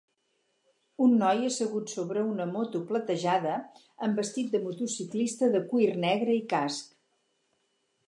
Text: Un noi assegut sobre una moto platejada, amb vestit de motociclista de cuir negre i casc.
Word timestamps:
Un 1.07 1.11
noi 1.23 1.43
assegut 1.49 1.93
sobre 1.97 2.23
una 2.31 2.47
moto 2.55 2.81
platejada, 2.93 3.59
amb 4.09 4.23
vestit 4.25 4.53
de 4.57 4.65
motociclista 4.67 5.55
de 5.59 5.65
cuir 5.71 5.91
negre 6.11 6.39
i 6.43 6.47
casc. 6.57 6.95